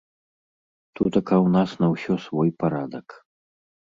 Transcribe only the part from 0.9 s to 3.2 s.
Тутака ў нас на ўсё свой парадак.